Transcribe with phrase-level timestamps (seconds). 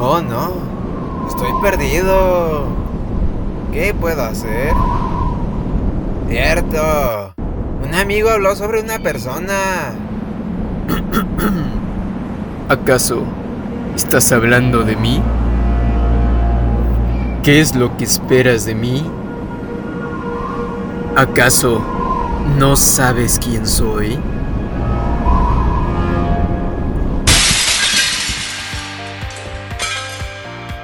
[0.00, 0.52] Oh no,
[1.26, 2.66] estoy perdido.
[3.72, 4.72] ¿Qué puedo hacer?
[6.28, 7.34] Cierto.
[7.84, 9.54] Un amigo habló sobre una persona.
[12.68, 13.24] ¿Acaso
[13.96, 15.20] estás hablando de mí?
[17.42, 19.04] ¿Qué es lo que esperas de mí?
[21.16, 21.82] ¿Acaso
[22.56, 24.16] no sabes quién soy?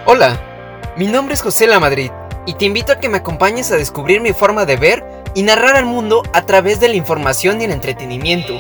[0.07, 0.39] Hola,
[0.99, 2.11] mi nombre es José La Madrid
[2.47, 5.03] y te invito a que me acompañes a descubrir mi forma de ver
[5.35, 8.53] y narrar al mundo a través de la información y el entretenimiento.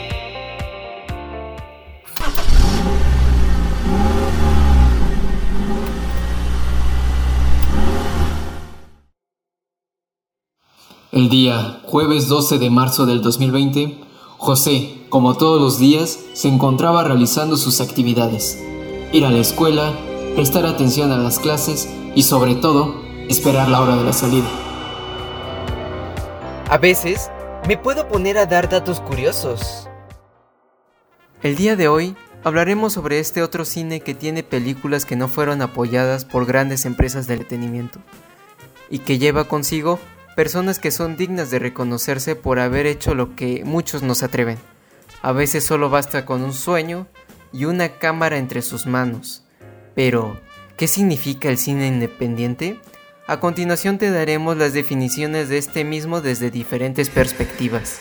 [11.12, 14.00] El día jueves 12 de marzo del 2020,
[14.38, 18.58] José, como todos los días, se encontraba realizando sus actividades.
[19.12, 19.92] Ir a la escuela,
[20.34, 24.48] prestar atención a las clases y sobre todo, esperar la hora de la salida.
[26.68, 27.30] A veces,
[27.68, 29.88] me puedo poner a dar datos curiosos.
[31.42, 35.62] El día de hoy hablaremos sobre este otro cine que tiene películas que no fueron
[35.62, 38.00] apoyadas por grandes empresas de entretenimiento
[38.90, 40.00] y que lleva consigo
[40.34, 44.58] personas que son dignas de reconocerse por haber hecho lo que muchos no se atreven.
[45.22, 47.06] A veces solo basta con un sueño
[47.52, 49.43] y una cámara entre sus manos.
[49.94, 50.40] Pero,
[50.76, 52.80] ¿qué significa el cine independiente?
[53.26, 58.00] A continuación te daremos las definiciones de este mismo desde diferentes perspectivas.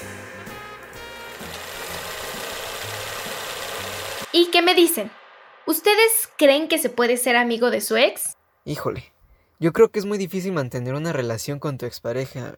[4.32, 5.12] ¿Y qué me dicen?
[5.68, 8.36] ¿Ustedes creen que se puede ser amigo de su ex?
[8.66, 9.14] Híjole,
[9.60, 12.58] yo creo que es muy difícil mantener una relación con tu expareja.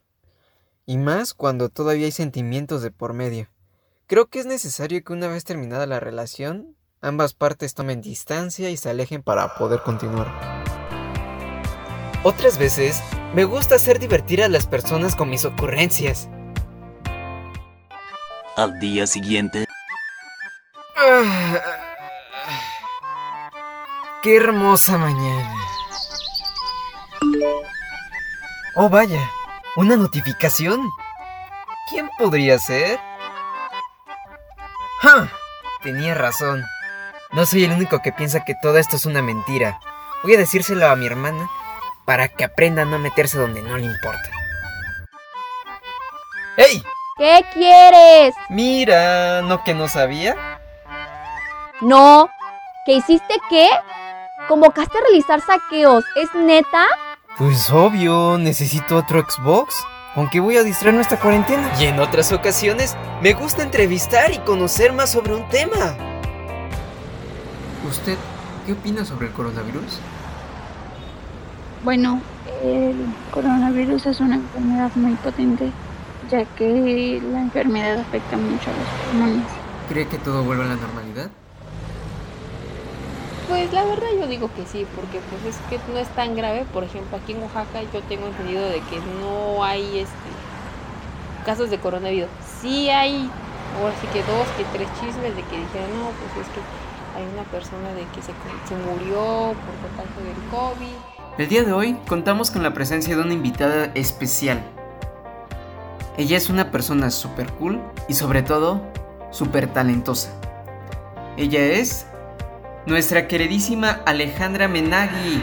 [0.85, 3.49] Y más cuando todavía hay sentimientos de por medio.
[4.07, 8.77] Creo que es necesario que una vez terminada la relación, ambas partes tomen distancia y
[8.77, 10.27] se alejen para poder continuar.
[12.23, 13.01] Otras veces,
[13.33, 16.29] me gusta hacer divertir a las personas con mis ocurrencias.
[18.55, 19.65] Al día siguiente,
[20.97, 21.59] Ah,
[24.23, 25.53] ¡Qué hermosa mañana!
[28.75, 29.29] Oh, vaya,
[29.75, 30.81] una notificación.
[31.89, 32.99] ¿Quién podría ser?
[35.01, 35.29] ¡Ja!
[35.83, 36.63] Tenía razón.
[37.31, 39.79] No soy el único que piensa que todo esto es una mentira.
[40.23, 41.49] Voy a decírselo a mi hermana
[42.05, 44.29] para que aprenda a no meterse donde no le importa.
[46.57, 46.83] ¡Ey!
[47.17, 48.35] ¿Qué quieres?
[48.49, 50.35] Mira, ¿no que no sabía?
[51.81, 52.29] No.
[52.85, 53.69] ¿Qué hiciste qué?
[54.47, 56.05] ¿Convocaste a realizar saqueos?
[56.15, 56.85] ¿Es neta?
[57.37, 59.83] Pues obvio, necesito otro Xbox.
[60.13, 61.73] ¿Con qué voy a distraer nuestra cuarentena?
[61.77, 65.97] Y en otras ocasiones, me gusta entrevistar y conocer más sobre un tema.
[67.87, 68.17] ¿Usted
[68.65, 69.99] qué opina sobre el coronavirus?
[71.83, 72.19] Bueno,
[72.63, 72.95] el
[73.31, 75.69] coronavirus es una enfermedad muy potente,
[76.31, 79.45] ya que la enfermedad afecta mucho a los pulmones.
[79.87, 81.29] ¿Cree que todo vuelve a la normalidad?
[83.47, 86.65] Pues la verdad yo digo que sí, porque pues es que no es tan grave.
[86.73, 90.15] Por ejemplo, aquí en Oaxaca yo tengo entendido de que no hay este
[91.45, 92.29] casos de coronavirus.
[92.61, 93.29] Sí hay,
[93.79, 96.61] ahora sí que dos, que tres chismes de que dijeron, no, pues es que
[97.15, 98.33] hay una persona de que se,
[98.67, 101.37] se murió por contagio del COVID.
[101.37, 104.61] El día de hoy contamos con la presencia de una invitada especial.
[106.17, 108.81] Ella es una persona súper cool y sobre todo
[109.31, 110.29] súper talentosa.
[111.37, 112.05] Ella es
[112.85, 115.41] nuestra queridísima Alejandra Menagui.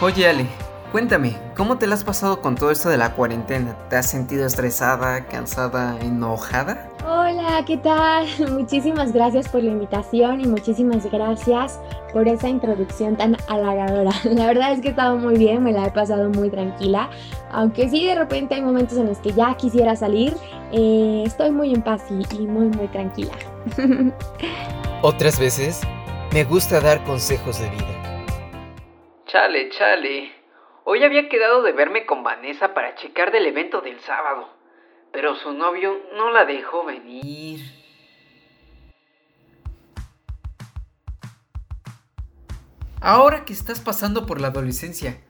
[0.00, 0.46] Oye Ale,
[0.92, 3.76] cuéntame, ¿cómo te la has pasado con todo esto de la cuarentena?
[3.88, 6.88] ¿Te has sentido estresada, cansada, enojada?
[7.04, 8.26] Hola, ¿qué tal?
[8.52, 11.80] Muchísimas gracias por la invitación y muchísimas gracias
[12.12, 14.10] por esa introducción tan halagadora.
[14.24, 17.10] La verdad es que he estado muy bien, me la he pasado muy tranquila,
[17.50, 20.34] aunque sí de repente hay momentos en los que ya quisiera salir,
[20.72, 23.32] eh, estoy muy en paz y, y muy muy tranquila.
[25.02, 25.82] Otras veces
[26.32, 28.06] me gusta dar consejos de vida.
[29.26, 30.35] Chale, chale.
[30.88, 34.48] Hoy había quedado de verme con Vanessa para checar del evento del sábado,
[35.12, 37.60] pero su novio no la dejó venir.
[43.00, 45.20] Ahora que estás pasando por la adolescencia,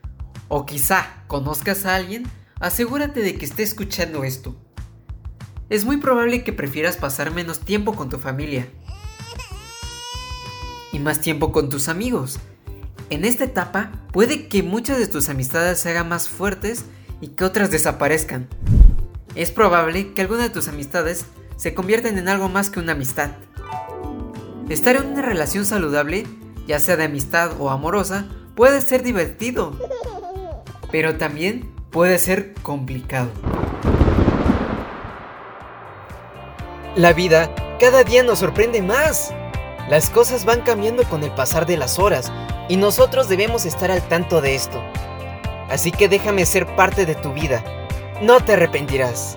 [0.48, 2.24] o quizá conozcas a alguien,
[2.60, 4.54] asegúrate de que esté escuchando esto.
[5.70, 8.68] Es muy probable que prefieras pasar menos tiempo con tu familia
[10.92, 12.40] y más tiempo con tus amigos.
[13.08, 16.84] En esta etapa puede que muchas de tus amistades se hagan más fuertes
[17.20, 18.48] y que otras desaparezcan.
[19.36, 21.26] Es probable que alguna de tus amistades
[21.56, 23.30] se conviertan en algo más que una amistad.
[24.68, 26.26] Estar en una relación saludable,
[26.66, 28.26] ya sea de amistad o amorosa,
[28.56, 29.78] puede ser divertido,
[30.90, 33.30] pero también puede ser complicado.
[36.96, 39.32] La vida cada día nos sorprende más.
[39.88, 42.32] Las cosas van cambiando con el pasar de las horas
[42.68, 44.82] y nosotros debemos estar al tanto de esto.
[45.68, 47.62] Así que déjame ser parte de tu vida.
[48.22, 49.36] No te arrepentirás.